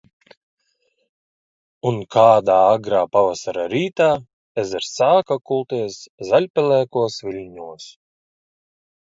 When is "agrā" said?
2.69-3.01